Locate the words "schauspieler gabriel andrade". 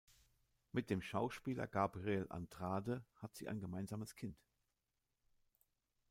0.99-3.05